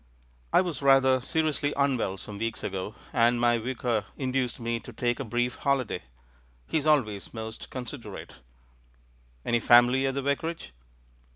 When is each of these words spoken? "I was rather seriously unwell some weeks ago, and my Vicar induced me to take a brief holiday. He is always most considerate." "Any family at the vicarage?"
"I 0.51 0.61
was 0.61 0.81
rather 0.81 1.21
seriously 1.21 1.75
unwell 1.77 2.17
some 2.17 2.39
weeks 2.39 2.63
ago, 2.63 2.95
and 3.13 3.39
my 3.39 3.59
Vicar 3.59 4.05
induced 4.17 4.59
me 4.59 4.79
to 4.79 4.91
take 4.91 5.19
a 5.19 5.23
brief 5.23 5.57
holiday. 5.57 6.01
He 6.65 6.77
is 6.79 6.87
always 6.87 7.35
most 7.35 7.69
considerate." 7.69 8.37
"Any 9.45 9.59
family 9.59 10.07
at 10.07 10.15
the 10.15 10.23
vicarage?" 10.23 10.73